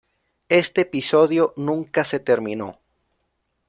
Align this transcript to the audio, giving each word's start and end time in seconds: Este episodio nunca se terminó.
Este 0.49 0.81
episodio 0.81 1.53
nunca 1.57 2.03
se 2.03 2.19
terminó. 2.19 2.79